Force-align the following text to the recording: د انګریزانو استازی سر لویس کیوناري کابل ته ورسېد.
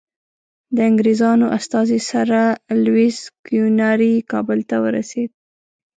د 0.75 0.77
انګریزانو 0.89 1.45
استازی 1.57 1.99
سر 2.09 2.29
لویس 2.85 3.17
کیوناري 3.45 4.13
کابل 4.31 4.59
ته 4.69 4.75
ورسېد. 4.83 5.29